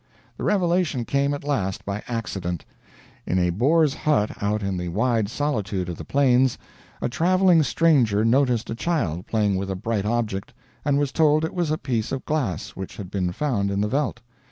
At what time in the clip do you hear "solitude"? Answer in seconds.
5.29-5.89